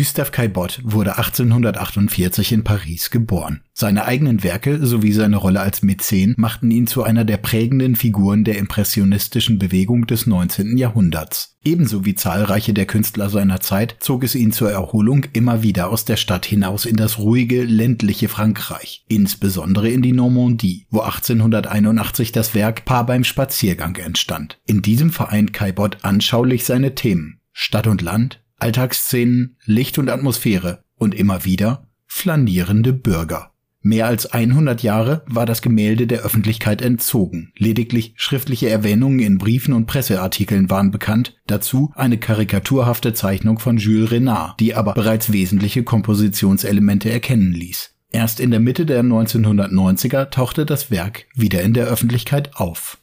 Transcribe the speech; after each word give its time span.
Gustave 0.00 0.30
Caillebotte 0.30 0.80
wurde 0.82 1.18
1848 1.18 2.52
in 2.52 2.64
Paris 2.64 3.10
geboren. 3.10 3.60
Seine 3.74 4.06
eigenen 4.06 4.42
Werke 4.42 4.86
sowie 4.86 5.12
seine 5.12 5.36
Rolle 5.36 5.60
als 5.60 5.82
Mäzen 5.82 6.32
machten 6.38 6.70
ihn 6.70 6.86
zu 6.86 7.02
einer 7.02 7.26
der 7.26 7.36
prägenden 7.36 7.96
Figuren 7.96 8.42
der 8.44 8.56
impressionistischen 8.56 9.58
Bewegung 9.58 10.06
des 10.06 10.26
19. 10.26 10.78
Jahrhunderts. 10.78 11.58
Ebenso 11.62 12.06
wie 12.06 12.14
zahlreiche 12.14 12.72
der 12.72 12.86
Künstler 12.86 13.28
seiner 13.28 13.60
Zeit 13.60 13.96
zog 14.00 14.24
es 14.24 14.34
ihn 14.34 14.52
zur 14.52 14.70
Erholung 14.70 15.26
immer 15.34 15.62
wieder 15.62 15.90
aus 15.90 16.06
der 16.06 16.16
Stadt 16.16 16.46
hinaus 16.46 16.86
in 16.86 16.96
das 16.96 17.18
ruhige, 17.18 17.64
ländliche 17.64 18.30
Frankreich, 18.30 19.04
insbesondere 19.06 19.90
in 19.90 20.00
die 20.00 20.12
Normandie, 20.12 20.86
wo 20.88 21.00
1881 21.00 22.32
das 22.32 22.54
Werk 22.54 22.86
Paar 22.86 23.04
beim 23.04 23.22
Spaziergang 23.22 23.96
entstand. 23.96 24.60
In 24.64 24.80
diesem 24.80 25.10
vereint 25.10 25.52
Caillebotte 25.52 25.98
anschaulich 26.04 26.64
seine 26.64 26.94
Themen 26.94 27.40
Stadt 27.52 27.86
und 27.86 28.00
Land, 28.00 28.40
Alltagsszenen, 28.60 29.56
Licht 29.64 29.98
und 29.98 30.08
Atmosphäre 30.08 30.84
und 30.96 31.14
immer 31.14 31.44
wieder 31.44 31.88
flanierende 32.06 32.92
Bürger. 32.92 33.50
Mehr 33.82 34.06
als 34.06 34.26
100 34.26 34.82
Jahre 34.82 35.22
war 35.26 35.46
das 35.46 35.62
Gemälde 35.62 36.06
der 36.06 36.20
Öffentlichkeit 36.20 36.82
entzogen. 36.82 37.52
Lediglich 37.56 38.12
schriftliche 38.16 38.68
Erwähnungen 38.68 39.20
in 39.20 39.38
Briefen 39.38 39.72
und 39.72 39.86
Presseartikeln 39.86 40.68
waren 40.68 40.90
bekannt, 40.90 41.38
dazu 41.46 41.90
eine 41.94 42.18
karikaturhafte 42.18 43.14
Zeichnung 43.14 43.58
von 43.58 43.78
Jules 43.78 44.10
Renard, 44.10 44.60
die 44.60 44.74
aber 44.74 44.92
bereits 44.92 45.32
wesentliche 45.32 45.82
Kompositionselemente 45.82 47.10
erkennen 47.10 47.52
ließ. 47.52 47.94
Erst 48.12 48.40
in 48.40 48.50
der 48.50 48.60
Mitte 48.60 48.84
der 48.84 49.02
1990er 49.02 50.28
tauchte 50.30 50.66
das 50.66 50.90
Werk 50.90 51.26
wieder 51.34 51.62
in 51.62 51.72
der 51.72 51.86
Öffentlichkeit 51.86 52.56
auf. 52.56 52.98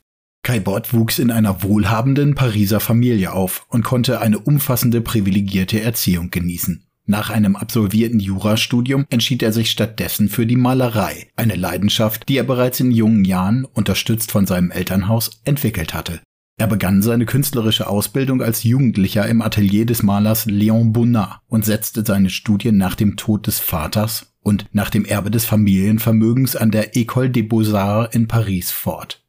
Caillebotte 0.47 0.93
wuchs 0.93 1.19
in 1.19 1.29
einer 1.29 1.61
wohlhabenden 1.61 2.33
Pariser 2.33 2.79
Familie 2.79 3.33
auf 3.33 3.65
und 3.67 3.83
konnte 3.83 4.21
eine 4.21 4.39
umfassende 4.39 5.01
privilegierte 5.01 5.81
Erziehung 5.81 6.31
genießen. 6.31 6.85
Nach 7.05 7.29
einem 7.29 7.57
absolvierten 7.57 8.21
Jurastudium 8.21 9.05
entschied 9.09 9.43
er 9.43 9.51
sich 9.51 9.69
stattdessen 9.69 10.29
für 10.29 10.45
die 10.45 10.55
Malerei, 10.55 11.27
eine 11.35 11.55
Leidenschaft, 11.55 12.29
die 12.29 12.37
er 12.37 12.45
bereits 12.45 12.79
in 12.79 12.91
jungen 12.91 13.25
Jahren, 13.25 13.65
unterstützt 13.65 14.31
von 14.31 14.45
seinem 14.45 14.71
Elternhaus, 14.71 15.41
entwickelt 15.43 15.93
hatte. 15.93 16.21
Er 16.55 16.67
begann 16.67 17.01
seine 17.01 17.25
künstlerische 17.25 17.87
Ausbildung 17.87 18.41
als 18.41 18.63
Jugendlicher 18.63 19.27
im 19.27 19.41
Atelier 19.41 19.85
des 19.85 20.01
Malers 20.01 20.47
Léon 20.47 20.93
Bonnat 20.93 21.41
und 21.49 21.65
setzte 21.65 22.05
seine 22.05 22.29
Studien 22.29 22.77
nach 22.77 22.95
dem 22.95 23.17
Tod 23.17 23.47
des 23.47 23.59
Vaters 23.59 24.31
und 24.39 24.65
nach 24.71 24.89
dem 24.91 25.03
Erbe 25.03 25.29
des 25.29 25.43
Familienvermögens 25.43 26.55
an 26.55 26.71
der 26.71 26.93
École 26.93 27.27
des 27.27 27.49
Beaux-Arts 27.49 28.15
in 28.15 28.29
Paris 28.29 28.71
fort. 28.71 29.26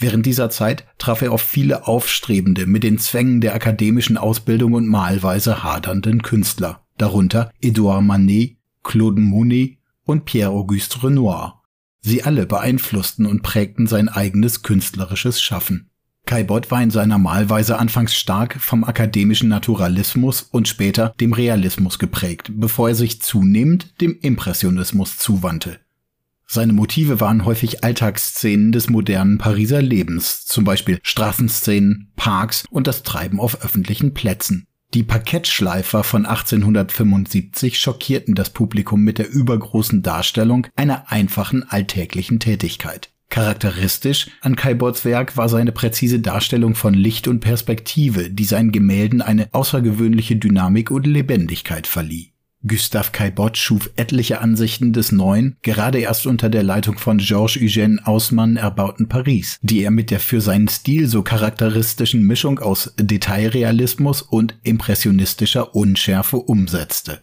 Während 0.00 0.24
dieser 0.24 0.48
Zeit 0.48 0.86
traf 0.96 1.20
er 1.20 1.30
auf 1.30 1.42
viele 1.42 1.86
aufstrebende, 1.86 2.66
mit 2.66 2.84
den 2.84 2.96
Zwängen 2.96 3.42
der 3.42 3.54
akademischen 3.54 4.16
Ausbildung 4.16 4.72
und 4.72 4.88
Malweise 4.88 5.62
hadernden 5.62 6.22
Künstler, 6.22 6.86
darunter 6.96 7.52
Edouard 7.60 8.02
Manet, 8.02 8.56
Claude 8.82 9.20
Monet 9.20 9.76
und 10.06 10.24
Pierre-Auguste 10.24 11.02
Renoir. 11.02 11.60
Sie 12.00 12.22
alle 12.22 12.46
beeinflussten 12.46 13.26
und 13.26 13.42
prägten 13.42 13.86
sein 13.86 14.08
eigenes 14.08 14.62
künstlerisches 14.62 15.42
Schaffen. 15.42 15.90
Caillebotte 16.24 16.70
war 16.70 16.82
in 16.82 16.90
seiner 16.90 17.18
Malweise 17.18 17.78
anfangs 17.78 18.14
stark 18.14 18.58
vom 18.58 18.84
akademischen 18.84 19.50
Naturalismus 19.50 20.40
und 20.40 20.66
später 20.66 21.12
dem 21.20 21.34
Realismus 21.34 21.98
geprägt, 21.98 22.52
bevor 22.54 22.88
er 22.88 22.94
sich 22.94 23.20
zunehmend 23.20 24.00
dem 24.00 24.16
Impressionismus 24.18 25.18
zuwandte. 25.18 25.78
Seine 26.52 26.72
Motive 26.72 27.20
waren 27.20 27.44
häufig 27.44 27.84
Alltagsszenen 27.84 28.72
des 28.72 28.90
modernen 28.90 29.38
Pariser 29.38 29.80
Lebens, 29.80 30.46
zum 30.46 30.64
Beispiel 30.64 30.98
Straßenszenen, 31.00 32.10
Parks 32.16 32.64
und 32.70 32.88
das 32.88 33.04
Treiben 33.04 33.38
auf 33.38 33.64
öffentlichen 33.64 34.14
Plätzen. 34.14 34.66
Die 34.92 35.04
Parkettschleifer 35.04 36.02
von 36.02 36.26
1875 36.26 37.78
schockierten 37.78 38.34
das 38.34 38.50
Publikum 38.50 39.02
mit 39.02 39.18
der 39.18 39.30
übergroßen 39.30 40.02
Darstellung 40.02 40.66
einer 40.74 41.12
einfachen 41.12 41.62
alltäglichen 41.70 42.40
Tätigkeit. 42.40 43.10
Charakteristisch 43.28 44.32
an 44.40 44.56
Caillebottes 44.56 45.04
Werk 45.04 45.36
war 45.36 45.48
seine 45.48 45.70
präzise 45.70 46.18
Darstellung 46.18 46.74
von 46.74 46.94
Licht 46.94 47.28
und 47.28 47.38
Perspektive, 47.38 48.28
die 48.28 48.44
seinen 48.44 48.72
Gemälden 48.72 49.22
eine 49.22 49.50
außergewöhnliche 49.52 50.34
Dynamik 50.34 50.90
und 50.90 51.06
Lebendigkeit 51.06 51.86
verlieh. 51.86 52.32
Gustave 52.66 53.10
Caillebotte 53.12 53.58
schuf 53.58 53.90
etliche 53.96 54.40
Ansichten 54.40 54.92
des 54.92 55.12
neuen, 55.12 55.56
gerade 55.62 55.98
erst 55.98 56.26
unter 56.26 56.50
der 56.50 56.62
Leitung 56.62 56.98
von 56.98 57.18
Georges 57.18 57.62
Eugène 57.62 58.04
Haussmann 58.04 58.56
erbauten 58.56 59.08
Paris, 59.08 59.58
die 59.62 59.82
er 59.82 59.90
mit 59.90 60.10
der 60.10 60.20
für 60.20 60.42
seinen 60.42 60.68
Stil 60.68 61.06
so 61.06 61.22
charakteristischen 61.22 62.26
Mischung 62.26 62.58
aus 62.58 62.92
Detailrealismus 62.98 64.20
und 64.20 64.58
impressionistischer 64.62 65.74
Unschärfe 65.74 66.36
umsetzte. 66.36 67.22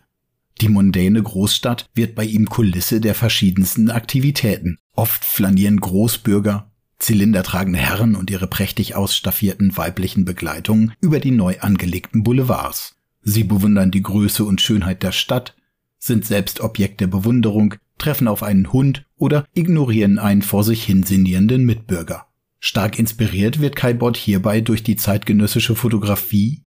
Die 0.59 0.69
mondäne 0.69 1.21
Großstadt 1.21 1.85
wird 1.93 2.15
bei 2.15 2.25
ihm 2.25 2.49
Kulisse 2.49 2.99
der 2.99 3.13
verschiedensten 3.13 3.91
Aktivitäten. 3.91 4.79
Oft 4.95 5.23
flanieren 5.23 5.79
Großbürger, 5.79 6.71
zylindertragende 6.97 7.77
Herren 7.77 8.15
und 8.15 8.31
ihre 8.31 8.47
prächtig 8.47 8.95
ausstaffierten 8.95 9.77
weiblichen 9.77 10.25
Begleitungen 10.25 10.93
über 10.99 11.19
die 11.19 11.29
neu 11.29 11.59
angelegten 11.59 12.23
Boulevards. 12.23 12.96
Sie 13.29 13.43
bewundern 13.43 13.91
die 13.91 14.03
Größe 14.03 14.45
und 14.45 14.61
Schönheit 14.61 15.03
der 15.03 15.11
Stadt, 15.11 15.53
sind 15.99 16.23
selbst 16.23 16.61
Objekt 16.61 17.01
der 17.01 17.07
Bewunderung, 17.07 17.75
treffen 17.97 18.25
auf 18.25 18.41
einen 18.41 18.71
Hund 18.71 19.05
oder 19.17 19.45
ignorieren 19.53 20.17
einen 20.17 20.41
vor 20.41 20.63
sich 20.63 20.85
hin 20.85 21.03
sinnierenden 21.03 21.65
Mitbürger. 21.65 22.27
Stark 22.61 22.97
inspiriert 22.97 23.59
wird 23.59 23.75
Caillebotte 23.75 24.17
hierbei 24.17 24.61
durch 24.61 24.81
die 24.81 24.95
zeitgenössische 24.95 25.75
Fotografie 25.75 26.63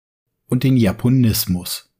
und 0.47 0.63
den 0.63 0.77
Japonismus. 0.77 1.93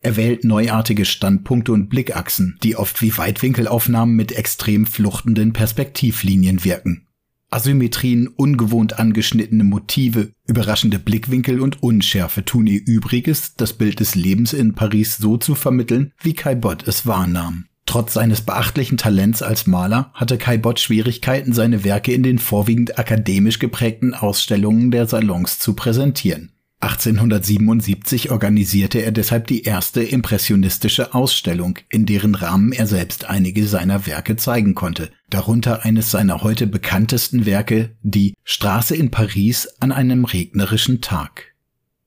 Er 0.00 0.16
wählt 0.16 0.44
neuartige 0.44 1.06
Standpunkte 1.06 1.72
und 1.72 1.88
Blickachsen, 1.88 2.58
die 2.62 2.76
oft 2.76 3.00
wie 3.00 3.16
Weitwinkelaufnahmen 3.16 4.14
mit 4.14 4.32
extrem 4.32 4.84
fluchtenden 4.84 5.54
Perspektivlinien 5.54 6.62
wirken. 6.62 7.06
Asymmetrien, 7.52 8.28
ungewohnt 8.28 8.98
angeschnittene 8.98 9.64
Motive, 9.64 10.30
überraschende 10.46 10.98
Blickwinkel 10.98 11.60
und 11.60 11.82
Unschärfe 11.82 12.44
tun 12.44 12.66
ihr 12.66 12.80
Übriges, 12.84 13.54
das 13.56 13.72
Bild 13.72 14.00
des 14.00 14.14
Lebens 14.14 14.52
in 14.52 14.74
Paris 14.74 15.16
so 15.18 15.36
zu 15.36 15.54
vermitteln, 15.54 16.12
wie 16.20 16.34
Caillebotte 16.34 16.88
es 16.88 17.06
wahrnahm. 17.06 17.66
Trotz 17.84 18.14
seines 18.14 18.40
beachtlichen 18.40 18.96
Talents 18.96 19.42
als 19.42 19.66
Maler 19.66 20.10
hatte 20.14 20.38
Caillebotte 20.38 20.82
Schwierigkeiten, 20.82 21.52
seine 21.52 21.84
Werke 21.84 22.12
in 22.12 22.22
den 22.22 22.38
vorwiegend 22.38 22.98
akademisch 22.98 23.58
geprägten 23.58 24.14
Ausstellungen 24.14 24.90
der 24.90 25.06
Salons 25.06 25.58
zu 25.58 25.74
präsentieren. 25.74 26.52
1877 26.82 28.32
organisierte 28.32 28.98
er 28.98 29.12
deshalb 29.12 29.46
die 29.46 29.62
erste 29.62 30.02
impressionistische 30.02 31.14
Ausstellung, 31.14 31.78
in 31.88 32.06
deren 32.06 32.34
Rahmen 32.34 32.72
er 32.72 32.88
selbst 32.88 33.30
einige 33.30 33.68
seiner 33.68 34.04
Werke 34.04 34.34
zeigen 34.34 34.74
konnte, 34.74 35.10
darunter 35.30 35.84
eines 35.84 36.10
seiner 36.10 36.42
heute 36.42 36.66
bekanntesten 36.66 37.46
Werke, 37.46 37.90
die 38.02 38.34
Straße 38.42 38.96
in 38.96 39.12
Paris 39.12 39.68
an 39.78 39.92
einem 39.92 40.24
regnerischen 40.24 41.00
Tag. 41.00 41.54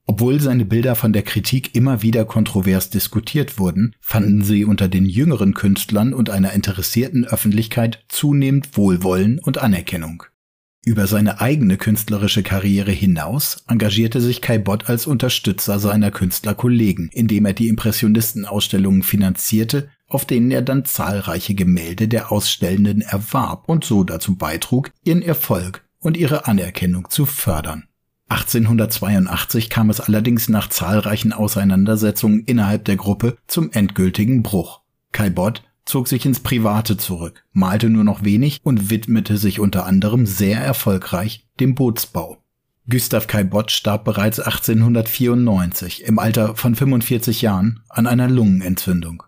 Obwohl 0.07 0.41
seine 0.41 0.65
Bilder 0.65 0.95
von 0.95 1.13
der 1.13 1.23
Kritik 1.23 1.73
immer 1.73 2.01
wieder 2.01 2.25
kontrovers 2.25 2.89
diskutiert 2.89 3.57
wurden, 3.57 3.95
fanden 4.01 4.43
sie 4.43 4.65
unter 4.65 4.89
den 4.89 5.05
jüngeren 5.05 5.53
Künstlern 5.53 6.13
und 6.13 6.29
einer 6.29 6.51
interessierten 6.51 7.23
Öffentlichkeit 7.23 8.03
zunehmend 8.09 8.75
Wohlwollen 8.75 9.39
und 9.39 9.57
Anerkennung. 9.57 10.23
Über 10.85 11.07
seine 11.07 11.41
eigene 11.41 11.77
künstlerische 11.77 12.43
Karriere 12.43 12.91
hinaus 12.91 13.63
engagierte 13.67 14.21
sich 14.21 14.39
Kai 14.39 14.59
Bott 14.59 14.87
als 14.87 15.07
Unterstützer 15.07 15.79
seiner 15.79 16.11
Künstlerkollegen, 16.11 17.09
indem 17.11 17.47
er 17.47 17.53
die 17.53 17.69
Impressionistenausstellungen 17.69 19.01
finanzierte, 19.01 19.89
auf 20.07 20.25
denen 20.25 20.51
er 20.51 20.61
dann 20.61 20.85
zahlreiche 20.85 21.55
Gemälde 21.55 22.07
der 22.07 22.31
Ausstellenden 22.31 23.01
erwarb 23.01 23.67
und 23.67 23.83
so 23.83 24.03
dazu 24.03 24.35
beitrug, 24.35 24.91
ihren 25.03 25.23
Erfolg 25.23 25.83
und 25.99 26.17
ihre 26.17 26.45
Anerkennung 26.45 27.09
zu 27.09 27.25
fördern. 27.25 27.85
1882 28.29 29.71
kam 29.71 29.89
es 29.89 29.99
allerdings 29.99 30.49
nach 30.49 30.69
zahlreichen 30.69 31.33
Auseinandersetzungen 31.33 32.43
innerhalb 32.45 32.85
der 32.85 32.95
Gruppe 32.95 33.37
zum 33.47 33.71
endgültigen 33.71 34.43
Bruch. 34.43 34.81
Kai 35.11 35.31
Bott 35.31 35.63
zog 35.85 36.07
sich 36.07 36.25
ins 36.25 36.39
Private 36.39 36.97
zurück, 36.97 37.45
malte 37.53 37.89
nur 37.89 38.03
noch 38.03 38.23
wenig 38.23 38.61
und 38.63 38.89
widmete 38.89 39.37
sich 39.37 39.59
unter 39.59 39.85
anderem 39.85 40.25
sehr 40.25 40.59
erfolgreich 40.59 41.45
dem 41.59 41.75
Bootsbau. 41.75 42.37
Gustav 42.87 43.27
Kai 43.27 43.43
Bott 43.43 43.71
starb 43.71 44.05
bereits 44.05 44.39
1894 44.39 46.03
im 46.03 46.19
Alter 46.19 46.55
von 46.55 46.75
45 46.75 47.41
Jahren 47.41 47.81
an 47.89 48.05
einer 48.05 48.29
Lungenentzündung. 48.29 49.23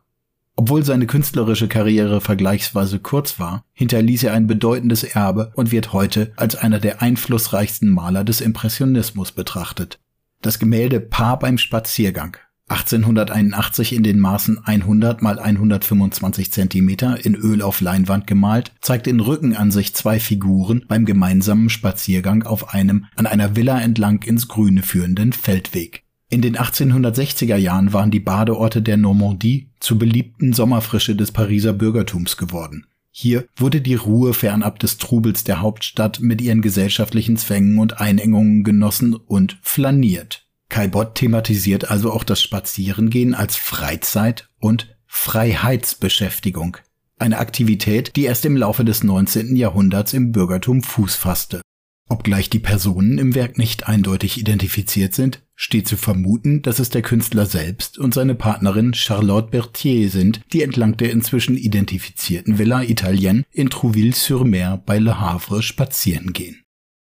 Obwohl 0.56 0.84
seine 0.84 1.06
künstlerische 1.06 1.68
Karriere 1.68 2.20
vergleichsweise 2.20 3.00
kurz 3.00 3.40
war, 3.40 3.64
hinterließ 3.74 4.24
er 4.24 4.34
ein 4.34 4.48
bedeutendes 4.48 5.04
Erbe 5.04 5.52
und 5.56 5.72
wird 5.72 5.94
heute 5.94 6.34
als 6.36 6.56
einer 6.56 6.80
der 6.80 7.02
einflussreichsten 7.02 7.90
Maler 7.90 8.24
des 8.24 8.42
Impressionismus 8.42 9.32
betrachtet. 9.32 10.00
Das 10.42 10.60
Gemälde 10.60 11.00
Paar 11.00 11.40
beim 11.40 11.58
Spaziergang 11.58 12.38
1881 12.70 13.94
in 13.94 14.04
den 14.04 14.20
Maßen 14.20 14.64
100 14.66 15.22
mal 15.22 15.40
125 15.40 16.52
Zentimeter 16.52 17.26
in 17.26 17.34
Öl 17.34 17.62
auf 17.62 17.80
Leinwand 17.80 18.28
gemalt, 18.28 18.74
zeigt 18.82 19.08
in 19.08 19.22
Rückenansicht 19.22 19.96
zwei 19.96 20.20
Figuren 20.20 20.84
beim 20.88 21.06
gemeinsamen 21.06 21.70
Spaziergang 21.70 22.44
auf 22.44 22.74
einem 22.74 23.06
an 23.16 23.26
einer 23.26 23.56
Villa 23.56 23.80
entlang 23.80 24.22
ins 24.24 24.50
Grüne 24.50 24.84
führenden 24.84 25.32
Feldweg. 25.32 26.04
In 26.30 26.42
den 26.42 26.58
1860er 26.58 27.56
Jahren 27.56 27.94
waren 27.94 28.12
die 28.12 28.20
Badeorte 28.20 28.82
der 28.82 28.98
Normandie 28.98 29.70
zur 29.80 29.98
beliebten 29.98 30.52
Sommerfrische 30.52 31.16
des 31.16 31.32
Pariser 31.32 31.72
Bürgertums 31.72 32.36
geworden. 32.36 32.86
Hier 33.12 33.46
wurde 33.56 33.80
die 33.80 33.96
Ruhe 33.96 34.34
fernab 34.34 34.78
des 34.80 34.98
Trubels 34.98 35.46
der 35.46 35.62
Hauptstadt 35.62 36.20
mit 36.20 36.42
ihren 36.42 36.62
gesellschaftlichen 36.62 37.38
Zwängen 37.38 37.80
und 37.80 38.02
Einengungen 38.02 38.66
genossen 38.66 39.16
und 39.16 39.58
flaniert. 39.62 40.47
Kai 40.70 40.88
Bott 40.88 41.16
thematisiert 41.16 41.90
also 41.90 42.12
auch 42.12 42.24
das 42.24 42.42
Spazierengehen 42.42 43.34
als 43.34 43.56
Freizeit 43.56 44.50
und 44.60 44.96
Freiheitsbeschäftigung. 45.06 46.78
Eine 47.18 47.40
Aktivität, 47.40 48.16
die 48.16 48.26
erst 48.26 48.46
im 48.46 48.58
Laufe 48.58 48.86
des 48.86 49.04
19. 49.04 49.56
Jahrhunderts 49.56 50.14
im 50.14 50.32
Bürgertum 50.32 50.84
Fuß 50.84 51.16
fasste. 51.16 51.62
Obgleich 52.10 52.50
die 52.50 52.60
Personen 52.60 53.18
im 53.18 53.36
Werk 53.36 53.58
nicht 53.58 53.88
eindeutig 53.88 54.38
identifiziert 54.38 55.14
sind, 55.14 55.44
steht 55.56 55.88
zu 55.88 55.98
vermuten, 55.98 56.62
dass 56.62 56.80
es 56.80 56.90
der 56.90 57.02
Künstler 57.02 57.46
selbst 57.46 57.98
und 57.98 58.14
seine 58.14 58.36
Partnerin 58.36 58.94
Charlotte 58.94 59.50
Berthier 59.50 60.10
sind, 60.10 60.42
die 60.54 60.62
entlang 60.62 60.96
der 60.96 61.12
inzwischen 61.12 61.58
identifizierten 61.58 62.60
Villa 62.60 62.84
Italienne 62.84 63.44
in 63.52 63.70
Trouville-sur-Mer 63.70 64.82
bei 64.86 65.00
Le 65.00 65.20
Havre 65.20 65.62
spazieren 65.62 66.32
gehen. 66.32 66.64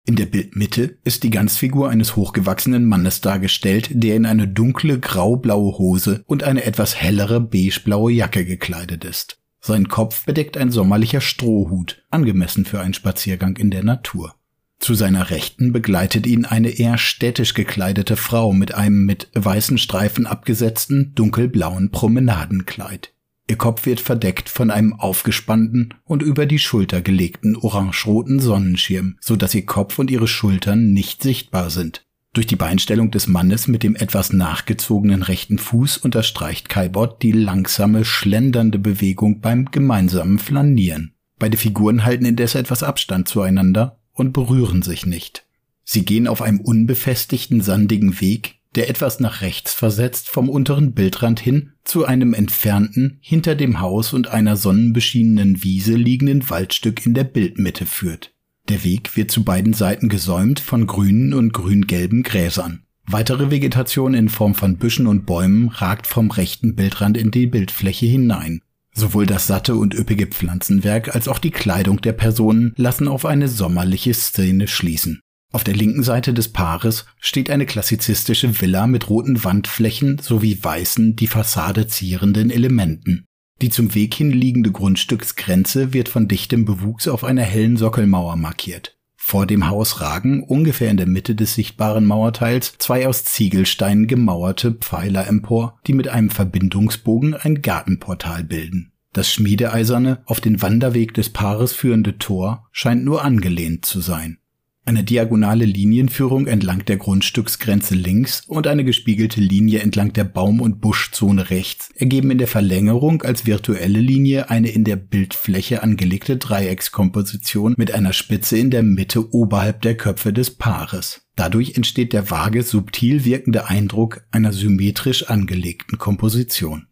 In 0.05 0.15
der 0.15 0.25
Bildmitte 0.25 0.97
ist 1.03 1.23
die 1.23 1.29
Ganzfigur 1.29 1.89
eines 1.89 2.15
hochgewachsenen 2.15 2.85
Mannes 2.85 3.21
dargestellt, 3.21 3.89
der 3.91 4.15
in 4.15 4.25
eine 4.25 4.47
dunkle 4.47 4.99
graublaue 4.99 5.77
Hose 5.77 6.23
und 6.25 6.43
eine 6.43 6.63
etwas 6.63 6.95
hellere 6.95 7.39
beigeblaue 7.39 8.11
Jacke 8.11 8.43
gekleidet 8.43 9.05
ist. 9.05 9.37
Sein 9.59 9.89
Kopf 9.89 10.25
bedeckt 10.25 10.57
ein 10.57 10.71
sommerlicher 10.71 11.21
Strohhut, 11.21 12.03
angemessen 12.09 12.65
für 12.65 12.81
einen 12.81 12.95
Spaziergang 12.95 13.57
in 13.57 13.69
der 13.69 13.83
Natur. 13.83 14.33
Zu 14.79 14.95
seiner 14.95 15.29
Rechten 15.29 15.71
begleitet 15.71 16.25
ihn 16.25 16.45
eine 16.45 16.69
eher 16.71 16.97
städtisch 16.97 17.53
gekleidete 17.53 18.15
Frau 18.15 18.51
mit 18.51 18.73
einem 18.73 19.05
mit 19.05 19.29
weißen 19.35 19.77
Streifen 19.77 20.25
abgesetzten 20.25 21.13
dunkelblauen 21.13 21.91
Promenadenkleid. 21.91 23.13
Ihr 23.51 23.57
Kopf 23.57 23.85
wird 23.85 23.99
verdeckt 23.99 24.47
von 24.47 24.71
einem 24.71 24.93
aufgespannten 24.93 25.93
und 26.05 26.23
über 26.23 26.45
die 26.45 26.57
Schulter 26.57 27.01
gelegten 27.01 27.57
orangeroten 27.57 28.39
Sonnenschirm, 28.39 29.17
so 29.19 29.35
dass 29.35 29.53
ihr 29.53 29.65
Kopf 29.65 29.99
und 29.99 30.09
ihre 30.09 30.29
Schultern 30.29 30.93
nicht 30.93 31.21
sichtbar 31.21 31.69
sind. 31.69 32.05
Durch 32.31 32.47
die 32.47 32.55
Beinstellung 32.55 33.11
des 33.11 33.27
Mannes 33.27 33.67
mit 33.67 33.83
dem 33.83 33.97
etwas 33.97 34.31
nachgezogenen 34.31 35.21
rechten 35.21 35.57
Fuß 35.57 35.97
unterstreicht 35.97 36.69
Kaibot 36.69 37.21
die 37.21 37.33
langsame, 37.33 38.05
schlendernde 38.05 38.79
Bewegung 38.79 39.41
beim 39.41 39.65
gemeinsamen 39.65 40.39
Flanieren. 40.39 41.11
Beide 41.37 41.57
Figuren 41.57 42.05
halten 42.05 42.23
indes 42.23 42.55
etwas 42.55 42.83
Abstand 42.83 43.27
zueinander 43.27 43.99
und 44.13 44.31
berühren 44.31 44.81
sich 44.81 45.05
nicht. 45.05 45.45
Sie 45.83 46.05
gehen 46.05 46.29
auf 46.29 46.41
einem 46.41 46.61
unbefestigten, 46.61 47.59
sandigen 47.59 48.21
Weg, 48.21 48.61
der 48.75 48.89
etwas 48.89 49.19
nach 49.19 49.41
rechts 49.41 49.73
versetzt 49.73 50.29
vom 50.29 50.47
unteren 50.47 50.93
Bildrand 50.93 51.41
hin 51.41 51.70
zu 51.83 52.05
einem 52.05 52.33
entfernten, 52.33 53.17
hinter 53.21 53.55
dem 53.55 53.79
Haus 53.79 54.13
und 54.13 54.27
einer 54.27 54.55
sonnenbeschienenen 54.57 55.63
Wiese 55.63 55.95
liegenden 55.95 56.49
Waldstück 56.49 57.05
in 57.05 57.13
der 57.13 57.23
Bildmitte 57.23 57.85
führt. 57.85 58.33
Der 58.69 58.83
Weg 58.83 59.17
wird 59.17 59.31
zu 59.31 59.43
beiden 59.43 59.73
Seiten 59.73 60.07
gesäumt 60.07 60.59
von 60.59 60.87
grünen 60.87 61.33
und 61.33 61.53
grün-gelben 61.53 62.23
Gräsern. 62.23 62.83
Weitere 63.07 63.51
Vegetation 63.51 64.13
in 64.13 64.29
Form 64.29 64.55
von 64.55 64.77
Büschen 64.77 65.07
und 65.07 65.25
Bäumen 65.25 65.69
ragt 65.69 66.07
vom 66.07 66.31
rechten 66.31 66.75
Bildrand 66.75 67.17
in 67.17 67.31
die 67.31 67.47
Bildfläche 67.47 68.05
hinein. 68.05 68.61
Sowohl 68.93 69.25
das 69.25 69.47
satte 69.47 69.75
und 69.75 69.93
üppige 69.93 70.27
Pflanzenwerk 70.27 71.15
als 71.15 71.27
auch 71.27 71.39
die 71.39 71.51
Kleidung 71.51 72.01
der 72.01 72.13
Personen 72.13 72.73
lassen 72.77 73.07
auf 73.07 73.25
eine 73.25 73.47
sommerliche 73.47 74.13
Szene 74.13 74.67
schließen. 74.67 75.21
Auf 75.51 75.63
der 75.65 75.75
linken 75.75 76.03
Seite 76.03 76.33
des 76.33 76.49
Paares 76.49 77.05
steht 77.19 77.49
eine 77.49 77.65
klassizistische 77.65 78.61
Villa 78.61 78.87
mit 78.87 79.09
roten 79.09 79.43
Wandflächen 79.43 80.17
sowie 80.19 80.57
weißen, 80.61 81.17
die 81.17 81.27
Fassade 81.27 81.87
zierenden 81.87 82.49
Elementen. 82.49 83.25
Die 83.61 83.69
zum 83.69 83.93
Weg 83.93 84.15
hin 84.15 84.31
liegende 84.31 84.71
Grundstücksgrenze 84.71 85.93
wird 85.93 86.09
von 86.09 86.27
dichtem 86.27 86.65
Bewuchs 86.65 87.07
auf 87.07 87.23
einer 87.23 87.43
hellen 87.43 87.77
Sockelmauer 87.77 88.37
markiert. 88.37 88.97
Vor 89.15 89.45
dem 89.45 89.69
Haus 89.69 90.01
ragen, 90.01 90.43
ungefähr 90.43 90.89
in 90.89 90.97
der 90.97 91.05
Mitte 91.05 91.35
des 91.35 91.53
sichtbaren 91.53 92.05
Mauerteils, 92.05 92.73
zwei 92.79 93.07
aus 93.07 93.23
Ziegelsteinen 93.23 94.07
gemauerte 94.07 94.71
Pfeiler 94.71 95.27
empor, 95.27 95.79
die 95.85 95.93
mit 95.93 96.07
einem 96.07 96.31
Verbindungsbogen 96.31 97.35
ein 97.35 97.61
Gartenportal 97.61 98.43
bilden. 98.43 98.93
Das 99.13 99.31
schmiedeeiserne, 99.31 100.23
auf 100.25 100.41
den 100.41 100.61
Wanderweg 100.61 101.13
des 101.13 101.29
Paares 101.29 101.71
führende 101.73 102.17
Tor 102.17 102.67
scheint 102.71 103.03
nur 103.03 103.23
angelehnt 103.23 103.85
zu 103.85 104.01
sein. 104.01 104.37
Eine 104.83 105.03
diagonale 105.03 105.65
Linienführung 105.65 106.47
entlang 106.47 106.85
der 106.85 106.97
Grundstücksgrenze 106.97 107.93
links 107.93 108.41
und 108.47 108.65
eine 108.65 108.83
gespiegelte 108.83 109.39
Linie 109.39 109.79
entlang 109.79 110.11
der 110.11 110.23
Baum- 110.23 110.59
und 110.59 110.81
Buschzone 110.81 111.51
rechts 111.51 111.91
ergeben 111.95 112.31
in 112.31 112.39
der 112.39 112.47
Verlängerung 112.47 113.21
als 113.21 113.45
virtuelle 113.45 113.99
Linie 113.99 114.49
eine 114.49 114.69
in 114.69 114.83
der 114.83 114.95
Bildfläche 114.95 115.83
angelegte 115.83 116.37
Dreieckskomposition 116.37 117.75
mit 117.77 117.93
einer 117.93 118.11
Spitze 118.11 118.57
in 118.57 118.71
der 118.71 118.81
Mitte 118.81 119.31
oberhalb 119.31 119.83
der 119.83 119.95
Köpfe 119.95 120.33
des 120.33 120.49
Paares. 120.49 121.27
Dadurch 121.35 121.75
entsteht 121.75 122.11
der 122.11 122.31
vage, 122.31 122.63
subtil 122.63 123.23
wirkende 123.23 123.67
Eindruck 123.67 124.23
einer 124.31 124.51
symmetrisch 124.51 125.29
angelegten 125.29 125.99
Komposition. 125.99 126.87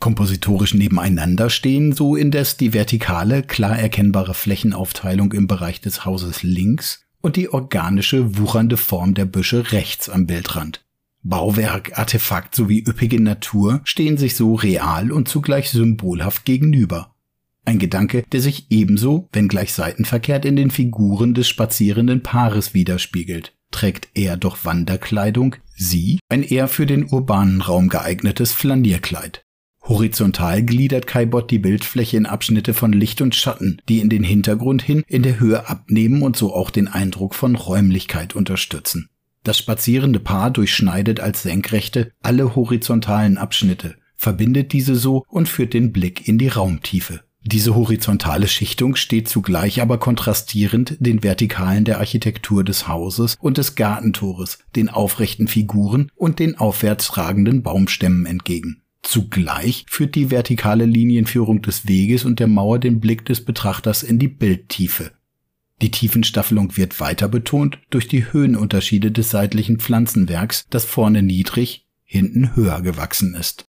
Kompositorisch 0.00 0.74
nebeneinander 0.74 1.48
stehen 1.48 1.92
so 1.92 2.16
indes 2.16 2.56
die 2.56 2.72
vertikale, 2.72 3.44
klar 3.44 3.78
erkennbare 3.78 4.34
Flächenaufteilung 4.34 5.32
im 5.32 5.46
Bereich 5.46 5.80
des 5.80 6.04
Hauses 6.04 6.42
links 6.42 7.04
und 7.20 7.36
die 7.36 7.52
organische, 7.52 8.38
wuchernde 8.38 8.76
Form 8.76 9.14
der 9.14 9.24
Büsche 9.24 9.72
rechts 9.72 10.08
am 10.08 10.26
Bildrand. 10.26 10.84
Bauwerk, 11.22 11.98
Artefakt 11.98 12.54
sowie 12.54 12.82
üppige 12.86 13.20
Natur 13.20 13.82
stehen 13.84 14.16
sich 14.16 14.36
so 14.36 14.54
real 14.54 15.12
und 15.12 15.28
zugleich 15.28 15.70
symbolhaft 15.70 16.44
gegenüber. 16.44 17.14
Ein 17.66 17.78
Gedanke, 17.78 18.24
der 18.32 18.40
sich 18.40 18.66
ebenso, 18.70 19.28
wenn 19.32 19.48
gleich 19.48 19.74
seitenverkehrt, 19.74 20.46
in 20.46 20.56
den 20.56 20.70
Figuren 20.70 21.34
des 21.34 21.48
spazierenden 21.48 22.22
Paares 22.22 22.72
widerspiegelt. 22.72 23.54
Trägt 23.70 24.08
er 24.14 24.36
doch 24.36 24.64
Wanderkleidung, 24.64 25.56
sie 25.76 26.18
ein 26.28 26.42
eher 26.42 26.68
für 26.68 26.86
den 26.86 27.04
urbanen 27.04 27.60
Raum 27.60 27.88
geeignetes 27.88 28.52
Flanierkleid. 28.52 29.44
Horizontal 29.82 30.62
gliedert 30.62 31.06
Kaibot 31.06 31.50
die 31.50 31.58
Bildfläche 31.58 32.16
in 32.16 32.26
Abschnitte 32.26 32.74
von 32.74 32.92
Licht 32.92 33.20
und 33.22 33.34
Schatten, 33.34 33.80
die 33.88 34.00
in 34.00 34.08
den 34.08 34.22
Hintergrund 34.22 34.82
hin 34.82 35.02
in 35.08 35.22
der 35.22 35.40
Höhe 35.40 35.68
abnehmen 35.68 36.22
und 36.22 36.36
so 36.36 36.54
auch 36.54 36.70
den 36.70 36.86
Eindruck 36.86 37.34
von 37.34 37.56
Räumlichkeit 37.56 38.36
unterstützen. 38.36 39.08
Das 39.42 39.58
spazierende 39.58 40.20
Paar 40.20 40.50
durchschneidet 40.50 41.18
als 41.18 41.42
Senkrechte 41.42 42.12
alle 42.22 42.54
horizontalen 42.54 43.38
Abschnitte, 43.38 43.96
verbindet 44.14 44.72
diese 44.72 44.94
so 44.94 45.24
und 45.28 45.48
führt 45.48 45.72
den 45.72 45.92
Blick 45.92 46.28
in 46.28 46.36
die 46.36 46.48
Raumtiefe. 46.48 47.20
Diese 47.42 47.74
horizontale 47.74 48.48
Schichtung 48.48 48.96
steht 48.96 49.28
zugleich 49.28 49.80
aber 49.80 49.96
kontrastierend 49.96 50.98
den 51.00 51.22
Vertikalen 51.22 51.86
der 51.86 51.98
Architektur 51.98 52.64
des 52.64 52.86
Hauses 52.86 53.38
und 53.40 53.56
des 53.56 53.76
Gartentores, 53.76 54.58
den 54.76 54.90
aufrechten 54.90 55.48
Figuren 55.48 56.10
und 56.16 56.38
den 56.38 56.58
aufwärts 56.58 57.08
tragenden 57.08 57.62
Baumstämmen 57.62 58.26
entgegen. 58.26 58.82
Zugleich 59.02 59.86
führt 59.88 60.14
die 60.14 60.30
vertikale 60.30 60.84
Linienführung 60.84 61.62
des 61.62 61.88
Weges 61.88 62.24
und 62.24 62.38
der 62.38 62.46
Mauer 62.46 62.78
den 62.78 63.00
Blick 63.00 63.24
des 63.24 63.44
Betrachters 63.44 64.02
in 64.02 64.18
die 64.18 64.28
Bildtiefe. 64.28 65.12
Die 65.82 65.90
Tiefenstaffelung 65.90 66.76
wird 66.76 67.00
weiter 67.00 67.28
betont 67.28 67.78
durch 67.88 68.06
die 68.06 68.32
Höhenunterschiede 68.32 69.10
des 69.10 69.30
seitlichen 69.30 69.80
Pflanzenwerks, 69.80 70.66
das 70.68 70.84
vorne 70.84 71.22
niedrig, 71.22 71.86
hinten 72.04 72.54
höher 72.54 72.82
gewachsen 72.82 73.34
ist. 73.34 73.64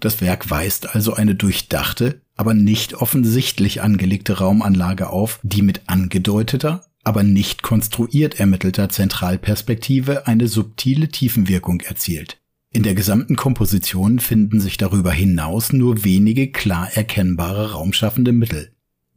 Das 0.00 0.20
Werk 0.20 0.50
weist 0.50 0.96
also 0.96 1.14
eine 1.14 1.36
durchdachte, 1.36 2.20
aber 2.34 2.54
nicht 2.54 2.94
offensichtlich 2.94 3.82
angelegte 3.82 4.38
Raumanlage 4.38 5.10
auf, 5.10 5.38
die 5.44 5.62
mit 5.62 5.82
angedeuteter, 5.86 6.84
aber 7.04 7.22
nicht 7.22 7.62
konstruiert 7.62 8.40
ermittelter 8.40 8.88
Zentralperspektive 8.88 10.26
eine 10.26 10.48
subtile 10.48 11.08
Tiefenwirkung 11.08 11.80
erzielt. 11.82 12.41
In 12.74 12.82
der 12.82 12.94
gesamten 12.94 13.36
Komposition 13.36 14.18
finden 14.18 14.58
sich 14.58 14.78
darüber 14.78 15.12
hinaus 15.12 15.74
nur 15.74 16.04
wenige 16.04 16.50
klar 16.50 16.88
erkennbare 16.94 17.72
raumschaffende 17.72 18.32
Mittel. 18.32 18.72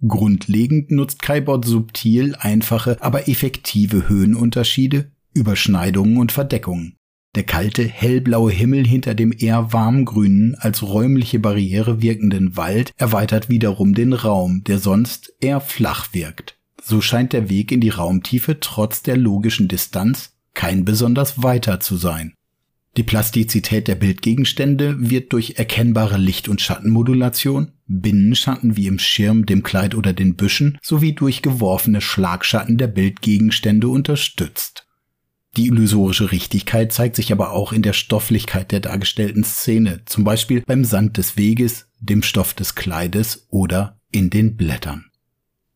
Grundlegend 0.06 0.92
nutzt 0.92 1.22
Kaibot 1.22 1.64
subtil 1.64 2.36
einfache, 2.36 2.98
aber 3.00 3.30
effektive 3.30 4.10
Höhenunterschiede, 4.10 5.12
Überschneidungen 5.34 6.18
und 6.18 6.34
Verdeckungen. 6.34 6.98
Der 7.36 7.44
kalte, 7.44 7.84
hellblaue 7.84 8.52
Himmel 8.52 8.86
hinter 8.86 9.16
dem 9.16 9.34
eher 9.38 9.72
warmgrünen, 9.72 10.56
als 10.56 10.84
räumliche 10.84 11.40
Barriere 11.40 12.02
wirkenden 12.02 12.58
Wald 12.58 12.92
erweitert 12.98 13.50
wiederum 13.50 13.94
den 13.94 14.14
Raum, 14.14 14.64
der 14.66 14.80
sonst 14.80 15.34
eher 15.40 15.62
flach 15.62 16.14
wirkt. 16.14 16.58
So 16.82 17.00
scheint 17.02 17.34
der 17.34 17.50
Weg 17.50 17.72
in 17.72 17.82
die 17.82 17.90
Raumtiefe 17.90 18.60
trotz 18.60 19.02
der 19.02 19.18
logischen 19.18 19.70
Distanz 19.70 20.34
kein 20.54 20.86
besonders 20.86 21.42
weiter 21.42 21.80
zu 21.80 21.98
sein. 21.98 22.34
Die 22.98 23.04
Plastizität 23.04 23.90
der 23.90 23.96
Bildgegenstände 23.96 24.96
wird 25.10 25.34
durch 25.34 25.56
erkennbare 25.58 26.18
Licht- 26.18 26.48
und 26.48 26.62
Schattenmodulation, 26.62 27.74
Binnenschatten 27.88 28.78
wie 28.78 28.88
im 28.88 29.00
Schirm, 29.00 29.46
dem 29.46 29.64
Kleid 29.64 29.96
oder 29.96 30.14
den 30.14 30.36
Büschen 30.36 30.78
sowie 30.82 31.14
durch 31.14 31.42
geworfene 31.42 32.00
Schlagschatten 32.00 32.78
der 32.78 32.88
Bildgegenstände 32.88 33.90
unterstützt. 33.90 34.88
Die 35.58 35.68
illusorische 35.68 36.32
Richtigkeit 36.32 36.92
zeigt 36.92 37.16
sich 37.16 37.32
aber 37.32 37.52
auch 37.52 37.72
in 37.74 37.82
der 37.82 37.94
Stofflichkeit 37.94 38.72
der 38.72 38.80
dargestellten 38.82 39.44
Szene, 39.44 40.02
zum 40.06 40.24
Beispiel 40.24 40.62
beim 40.66 40.84
Sand 40.84 41.18
des 41.18 41.38
Weges, 41.38 41.88
dem 42.00 42.24
Stoff 42.24 42.54
des 42.54 42.76
Kleides 42.76 43.48
oder 43.50 44.00
in 44.12 44.30
den 44.30 44.56
Blättern. 44.58 45.06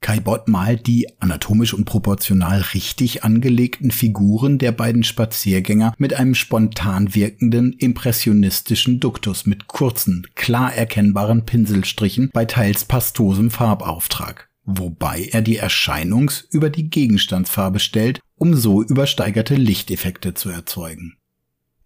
Kai 0.02 0.22
Bott 0.22 0.48
malt 0.48 0.88
die 0.88 1.08
anatomisch 1.20 1.74
und 1.74 1.86
proportional 1.86 2.62
richtig 2.74 3.24
angelegten 3.24 3.92
Figuren 3.92 4.58
der 4.58 4.72
beiden 4.72 5.04
Spaziergänger 5.04 5.94
mit 5.98 6.14
einem 6.14 6.36
spontan 6.36 7.14
wirkenden 7.14 7.74
impressionistischen 7.74 9.00
Duktus 9.00 9.46
mit 9.46 9.68
kurzen, 9.68 10.26
klar 10.36 10.74
erkennbaren 10.74 11.46
Pinselstrichen 11.46 12.30
bei 12.34 12.46
teils 12.46 12.86
pastosem 12.86 13.52
Farbauftrag, 13.52 14.50
wobei 14.64 15.28
er 15.32 15.42
die 15.42 15.58
Erscheinungs 15.58 16.48
über 16.50 16.70
die 16.70 16.90
Gegenstandsfarbe 16.90 17.80
stellt, 17.80 18.22
um 18.36 18.56
so 18.56 18.82
übersteigerte 18.82 19.56
Lichteffekte 19.56 20.34
zu 20.34 20.50
erzeugen. 20.50 21.18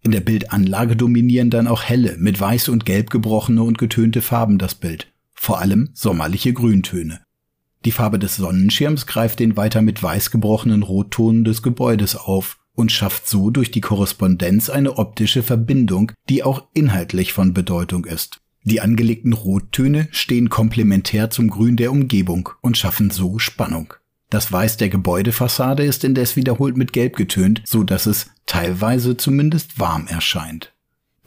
In 0.02 0.12
der 0.12 0.20
Bildanlage 0.20 0.94
dominieren 0.96 1.50
dann 1.50 1.66
auch 1.66 1.82
helle, 1.82 2.16
mit 2.18 2.38
weiß 2.38 2.68
und 2.68 2.86
gelb 2.86 3.10
gebrochene 3.10 3.62
und 3.62 3.78
getönte 3.78 4.22
Farben 4.22 4.58
das 4.58 4.76
Bild, 4.76 5.12
vor 5.32 5.58
allem 5.58 5.90
sommerliche 5.94 6.52
Grüntöne. 6.52 7.23
Die 7.84 7.92
Farbe 7.92 8.18
des 8.18 8.36
Sonnenschirms 8.36 9.06
greift 9.06 9.40
den 9.40 9.56
weiter 9.56 9.82
mit 9.82 10.02
weiß 10.02 10.30
gebrochenen 10.30 10.82
Rotton 10.82 11.44
des 11.44 11.62
Gebäudes 11.62 12.16
auf 12.16 12.58
und 12.74 12.90
schafft 12.90 13.28
so 13.28 13.50
durch 13.50 13.70
die 13.70 13.80
Korrespondenz 13.80 14.70
eine 14.70 14.96
optische 14.96 15.42
Verbindung, 15.42 16.12
die 16.28 16.42
auch 16.42 16.66
inhaltlich 16.72 17.32
von 17.32 17.52
Bedeutung 17.52 18.04
ist. 18.04 18.40
Die 18.64 18.80
angelegten 18.80 19.34
Rottöne 19.34 20.08
stehen 20.10 20.48
komplementär 20.48 21.28
zum 21.28 21.50
Grün 21.50 21.76
der 21.76 21.92
Umgebung 21.92 22.48
und 22.62 22.78
schaffen 22.78 23.10
so 23.10 23.38
Spannung. 23.38 23.92
Das 24.30 24.50
Weiß 24.50 24.78
der 24.78 24.88
Gebäudefassade 24.88 25.84
ist 25.84 26.02
indes 26.02 26.34
wiederholt 26.34 26.76
mit 26.76 26.94
Gelb 26.94 27.14
getönt, 27.16 27.62
so 27.66 27.84
dass 27.84 28.06
es 28.06 28.30
teilweise 28.46 29.18
zumindest 29.18 29.78
warm 29.78 30.06
erscheint. 30.06 30.72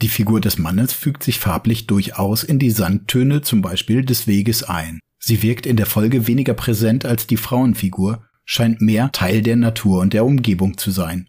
Die 0.02 0.08
Figur 0.08 0.40
des 0.40 0.58
Mannes 0.58 0.92
fügt 0.92 1.22
sich 1.22 1.38
farblich 1.38 1.86
durchaus 1.86 2.42
in 2.42 2.58
die 2.58 2.70
Sandtöne 2.70 3.42
zum 3.42 3.62
Beispiel 3.62 4.04
des 4.04 4.26
Weges 4.26 4.64
ein. 4.64 5.00
Sie 5.18 5.42
wirkt 5.42 5.66
in 5.66 5.76
der 5.76 5.86
Folge 5.86 6.26
weniger 6.26 6.54
präsent 6.54 7.04
als 7.04 7.26
die 7.26 7.36
Frauenfigur, 7.36 8.24
scheint 8.44 8.80
mehr 8.80 9.10
Teil 9.12 9.42
der 9.42 9.56
Natur 9.56 10.00
und 10.00 10.12
der 10.12 10.24
Umgebung 10.24 10.78
zu 10.78 10.90
sein. 10.90 11.28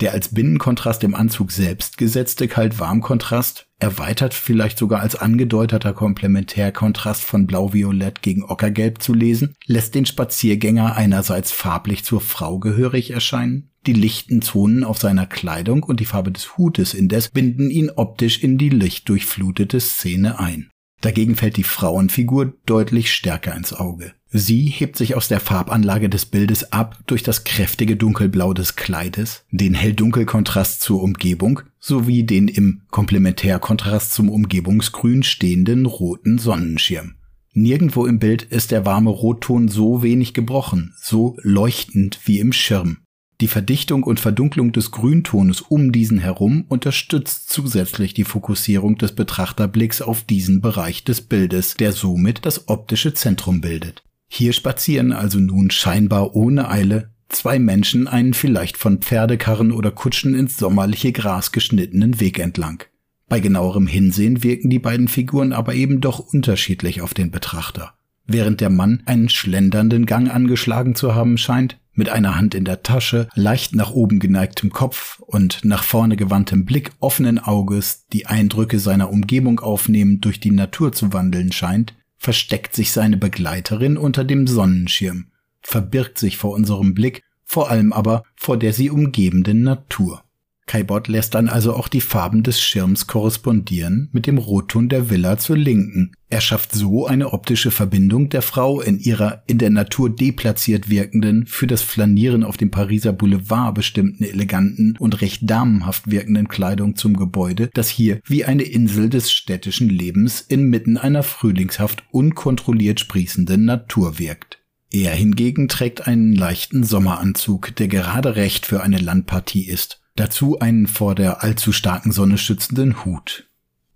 Der 0.00 0.12
als 0.12 0.34
Binnenkontrast 0.34 1.04
im 1.04 1.14
Anzug 1.14 1.50
selbst 1.50 1.96
gesetzte 1.96 2.48
Kalt-Warm-Kontrast, 2.48 3.66
erweitert 3.78 4.34
vielleicht 4.34 4.78
sogar 4.78 5.00
als 5.00 5.16
angedeuteter 5.16 5.94
Komplementärkontrast 5.94 7.24
von 7.24 7.46
Blau-Violett 7.46 8.20
gegen 8.20 8.44
Ockergelb 8.44 9.00
zu 9.00 9.14
lesen, 9.14 9.54
lässt 9.64 9.94
den 9.94 10.04
Spaziergänger 10.04 10.96
einerseits 10.96 11.50
farblich 11.50 12.04
zur 12.04 12.20
Frau 12.20 12.58
gehörig 12.58 13.10
erscheinen, 13.10 13.70
die 13.86 13.94
lichten 13.94 14.42
Zonen 14.42 14.84
auf 14.84 14.98
seiner 14.98 15.26
Kleidung 15.26 15.82
und 15.82 16.00
die 16.00 16.06
Farbe 16.06 16.32
des 16.32 16.58
Hutes 16.58 16.92
indes 16.92 17.30
binden 17.30 17.70
ihn 17.70 17.90
optisch 17.90 18.42
in 18.42 18.58
die 18.58 18.70
lichtdurchflutete 18.70 19.80
Szene 19.80 20.38
ein. 20.38 20.70
Dagegen 21.00 21.36
fällt 21.36 21.56
die 21.56 21.62
Frauenfigur 21.62 22.54
deutlich 22.64 23.12
stärker 23.12 23.54
ins 23.54 23.72
Auge. 23.72 24.12
Sie 24.28 24.66
hebt 24.66 24.96
sich 24.96 25.14
aus 25.14 25.28
der 25.28 25.40
Farbanlage 25.40 26.08
des 26.08 26.26
Bildes 26.26 26.72
ab 26.72 26.98
durch 27.06 27.22
das 27.22 27.44
kräftige 27.44 27.96
Dunkelblau 27.96 28.54
des 28.54 28.76
Kleides, 28.76 29.44
den 29.50 29.74
Hell-Dunkel-Kontrast 29.74 30.80
zur 30.80 31.02
Umgebung 31.02 31.60
sowie 31.78 32.24
den 32.24 32.48
im 32.48 32.82
Komplementärkontrast 32.90 34.12
zum 34.12 34.28
Umgebungsgrün 34.28 35.22
stehenden 35.22 35.86
roten 35.86 36.38
Sonnenschirm. 36.38 37.14
Nirgendwo 37.52 38.04
im 38.04 38.18
Bild 38.18 38.42
ist 38.42 38.70
der 38.70 38.84
warme 38.84 39.10
Rotton 39.10 39.68
so 39.68 40.02
wenig 40.02 40.34
gebrochen, 40.34 40.94
so 41.00 41.38
leuchtend 41.42 42.20
wie 42.24 42.38
im 42.38 42.52
Schirm. 42.52 42.98
Die 43.40 43.48
Verdichtung 43.48 44.02
und 44.02 44.18
Verdunklung 44.18 44.72
des 44.72 44.90
Grüntones 44.90 45.60
um 45.60 45.92
diesen 45.92 46.18
herum 46.18 46.64
unterstützt 46.68 47.50
zusätzlich 47.50 48.14
die 48.14 48.24
Fokussierung 48.24 48.96
des 48.96 49.12
Betrachterblicks 49.12 50.00
auf 50.00 50.24
diesen 50.24 50.62
Bereich 50.62 51.04
des 51.04 51.20
Bildes, 51.20 51.74
der 51.74 51.92
somit 51.92 52.46
das 52.46 52.68
optische 52.68 53.12
Zentrum 53.12 53.60
bildet. 53.60 54.02
Hier 54.28 54.54
spazieren 54.54 55.12
also 55.12 55.38
nun 55.38 55.70
scheinbar 55.70 56.34
ohne 56.34 56.70
Eile 56.70 57.10
zwei 57.28 57.58
Menschen 57.58 58.08
einen 58.08 58.32
vielleicht 58.32 58.78
von 58.78 58.98
Pferdekarren 58.98 59.72
oder 59.72 59.90
Kutschen 59.90 60.34
ins 60.34 60.56
sommerliche 60.56 61.12
Gras 61.12 61.52
geschnittenen 61.52 62.20
Weg 62.20 62.38
entlang. 62.38 62.84
Bei 63.28 63.40
genauerem 63.40 63.86
Hinsehen 63.86 64.42
wirken 64.42 64.70
die 64.70 64.78
beiden 64.78 65.08
Figuren 65.08 65.52
aber 65.52 65.74
eben 65.74 66.00
doch 66.00 66.20
unterschiedlich 66.20 67.02
auf 67.02 67.12
den 67.12 67.30
Betrachter. 67.30 67.94
Während 68.26 68.60
der 68.60 68.70
Mann 68.70 69.02
einen 69.06 69.28
schlendernden 69.28 70.06
Gang 70.06 70.32
angeschlagen 70.32 70.94
zu 70.94 71.14
haben 71.14 71.36
scheint, 71.36 71.78
mit 71.96 72.08
einer 72.08 72.36
Hand 72.36 72.54
in 72.54 72.64
der 72.64 72.82
Tasche, 72.82 73.28
leicht 73.34 73.74
nach 73.74 73.90
oben 73.90 74.18
geneigtem 74.18 74.70
Kopf 74.70 75.18
und 75.20 75.64
nach 75.64 75.82
vorne 75.82 76.16
gewandtem 76.16 76.64
Blick 76.64 76.92
offenen 77.00 77.38
Auges 77.38 78.06
die 78.12 78.26
Eindrücke 78.26 78.78
seiner 78.78 79.10
Umgebung 79.10 79.60
aufnehmend 79.60 80.24
durch 80.24 80.40
die 80.40 80.50
Natur 80.50 80.92
zu 80.92 81.12
wandeln 81.12 81.52
scheint, 81.52 81.94
versteckt 82.18 82.74
sich 82.74 82.92
seine 82.92 83.16
Begleiterin 83.16 83.96
unter 83.96 84.24
dem 84.24 84.46
Sonnenschirm, 84.46 85.28
verbirgt 85.60 86.18
sich 86.18 86.36
vor 86.36 86.52
unserem 86.52 86.94
Blick, 86.94 87.22
vor 87.44 87.70
allem 87.70 87.92
aber 87.92 88.24
vor 88.34 88.56
der 88.58 88.72
sie 88.72 88.90
umgebenden 88.90 89.62
Natur. 89.62 90.25
Kaibot 90.66 91.06
lässt 91.06 91.36
dann 91.36 91.48
also 91.48 91.74
auch 91.74 91.86
die 91.86 92.00
Farben 92.00 92.42
des 92.42 92.60
Schirms 92.60 93.06
korrespondieren 93.06 94.08
mit 94.12 94.26
dem 94.26 94.36
Rotton 94.36 94.88
der 94.88 95.08
Villa 95.08 95.38
zur 95.38 95.56
Linken. 95.56 96.12
Er 96.28 96.40
schafft 96.40 96.72
so 96.72 97.06
eine 97.06 97.32
optische 97.32 97.70
Verbindung 97.70 98.30
der 98.30 98.42
Frau 98.42 98.80
in 98.80 98.98
ihrer 98.98 99.44
in 99.46 99.58
der 99.58 99.70
Natur 99.70 100.10
deplatziert 100.10 100.90
wirkenden, 100.90 101.46
für 101.46 101.68
das 101.68 101.82
Flanieren 101.82 102.42
auf 102.42 102.56
dem 102.56 102.72
Pariser 102.72 103.12
Boulevard 103.12 103.76
bestimmten 103.76 104.24
eleganten 104.24 104.96
und 104.98 105.20
recht 105.20 105.48
damenhaft 105.48 106.10
wirkenden 106.10 106.48
Kleidung 106.48 106.96
zum 106.96 107.16
Gebäude, 107.16 107.70
das 107.72 107.88
hier 107.88 108.20
wie 108.24 108.44
eine 108.44 108.64
Insel 108.64 109.08
des 109.08 109.30
städtischen 109.30 109.88
Lebens 109.88 110.40
inmitten 110.40 110.98
einer 110.98 111.22
frühlingshaft 111.22 112.02
unkontrolliert 112.10 112.98
sprießenden 112.98 113.64
Natur 113.64 114.18
wirkt. 114.18 114.58
Er 114.90 115.12
hingegen 115.12 115.68
trägt 115.68 116.08
einen 116.08 116.34
leichten 116.34 116.82
Sommeranzug, 116.82 117.76
der 117.76 117.86
gerade 117.86 118.34
recht 118.34 118.66
für 118.66 118.82
eine 118.82 118.98
Landpartie 118.98 119.66
ist 119.66 120.00
Dazu 120.16 120.58
einen 120.58 120.86
vor 120.86 121.14
der 121.14 121.42
allzu 121.42 121.72
starken 121.72 122.10
Sonne 122.10 122.38
schützenden 122.38 123.04
Hut. 123.04 123.48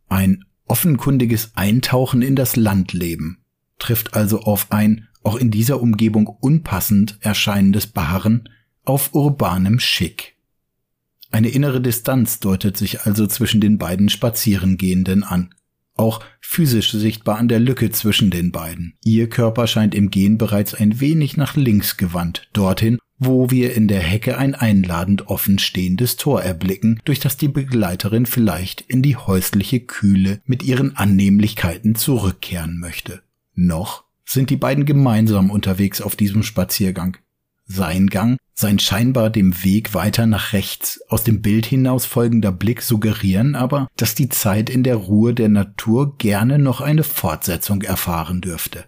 Ein 0.09 0.45
offenkundiges 0.67 1.53
Eintauchen 1.55 2.23
in 2.23 2.37
das 2.37 2.57
Landleben 2.57 3.39
trifft 3.79 4.15
also 4.15 4.41
auf 4.41 4.71
ein 4.71 5.09
auch 5.23 5.37
in 5.37 5.51
dieser 5.51 5.81
Umgebung 5.81 6.27
unpassend 6.27 7.19
erscheinendes 7.21 7.87
Beharren 7.87 8.49
auf 8.85 9.15
urbanem 9.15 9.81
Schick. 9.81 10.37
Eine 11.31 11.49
innere 11.49 11.81
Distanz 11.81 12.41
deutet 12.41 12.77
sich 12.77 13.03
also 13.03 13.27
zwischen 13.27 13.61
den 13.61 13.79
beiden 13.79 14.09
Spazierengehenden 14.09 15.23
an, 15.23 15.55
auch 15.95 16.25
physisch 16.41 16.91
sichtbar 16.93 17.39
an 17.39 17.49
der 17.49 17.61
Lücke 17.61 17.91
zwischen 17.91 18.31
den 18.31 18.51
beiden. 18.51 18.95
Ihr 19.05 19.29
Körper 19.29 19.67
scheint 19.67 19.95
im 19.95 20.11
Gehen 20.11 20.39
bereits 20.39 20.75
ein 20.75 21.01
wenig 21.01 21.37
nach 21.37 21.57
links 21.57 21.97
gewandt, 21.97 22.49
dorthin, 22.53 22.99
wo 23.21 23.51
wir 23.51 23.75
in 23.75 23.87
der 23.87 24.01
Hecke 24.01 24.39
ein 24.39 24.55
einladend 24.55 25.29
offen 25.29 25.59
stehendes 25.59 26.17
Tor 26.17 26.43
erblicken, 26.43 27.01
durch 27.05 27.21
das 27.21 27.37
die 27.37 27.49
Begleiterin 27.49 28.25
vielleicht 28.25 28.81
in 28.81 29.03
die 29.03 29.17
häusliche 29.17 29.79
Kühle 29.79 30.41
mit 30.47 30.63
ihren 30.63 30.97
Annehmlichkeiten 30.97 31.95
zurückkehren 31.95 32.79
möchte. 32.79 33.23
Noch 33.55 34.05
sind 34.25 34.49
die 34.49 34.57
beiden 34.57 34.87
gemeinsam 34.87 35.51
unterwegs 35.51 36.01
auf 36.01 36.17
diesem 36.17 36.43
Spaziergang. 36.43 37.19
Sein 37.67 38.09
Gang, 38.09 38.39
sein 38.55 38.79
scheinbar 38.79 39.29
dem 39.29 39.63
Weg 39.65 39.93
weiter 39.93 40.27
nach 40.27 40.55
rechts 40.55 41.01
aus 41.09 41.23
dem 41.23 41.43
Bild 41.43 41.67
hinaus 41.67 42.07
folgender 42.07 42.53
Blick 42.53 42.81
suggerieren 42.81 43.55
aber, 43.55 43.87
dass 43.97 44.15
die 44.15 44.29
Zeit 44.31 44.71
in 44.71 44.83
der 44.83 44.97
Ruhe 44.97 45.35
der 45.35 45.51
Natur 45.51 46.17
gerne 46.17 46.59
noch 46.59 46.81
eine 46.81 47.05
Fortsetzung 47.05 47.83
erfahren 47.83 48.41
dürfte. 48.41 48.87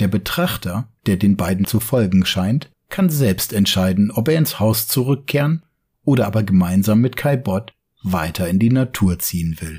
Der 0.00 0.08
Betrachter, 0.08 0.88
der 1.06 1.16
den 1.16 1.36
beiden 1.36 1.64
zu 1.64 1.80
folgen 1.80 2.26
scheint, 2.26 2.70
kann 2.88 3.10
selbst 3.10 3.52
entscheiden, 3.52 4.10
ob 4.10 4.28
er 4.28 4.38
ins 4.38 4.58
Haus 4.60 4.88
zurückkehren 4.88 5.62
oder 6.04 6.26
aber 6.26 6.42
gemeinsam 6.42 7.00
mit 7.00 7.16
Kai 7.16 7.36
Bott 7.36 7.74
weiter 8.02 8.48
in 8.48 8.58
die 8.58 8.70
Natur 8.70 9.18
ziehen 9.18 9.56
will. 9.60 9.76